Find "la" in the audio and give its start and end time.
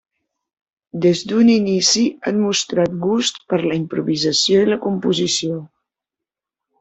3.65-3.77, 4.71-4.79